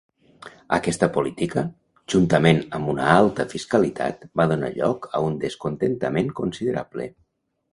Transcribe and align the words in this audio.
Aquesta 0.77 1.07
política, 1.17 1.63
juntament 2.13 2.61
amb 2.79 2.89
una 2.95 3.05
alta 3.17 3.45
fiscalitat, 3.53 4.25
va 4.41 4.49
donar 4.53 4.73
lloc 4.79 5.07
a 5.19 5.23
un 5.29 5.37
descontentament 5.45 6.33
considerable. 6.41 7.11